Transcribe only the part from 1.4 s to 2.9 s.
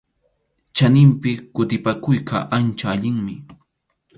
kutipakuyqa ancha